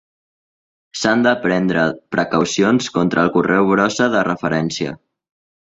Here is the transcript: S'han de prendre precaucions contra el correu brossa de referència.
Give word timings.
S'han 1.01 1.25
de 1.27 1.33
prendre 1.43 1.83
precaucions 2.17 2.91
contra 2.99 3.27
el 3.27 3.33
correu 3.39 3.71
brossa 3.75 4.13
de 4.19 4.29
referència. 4.31 4.99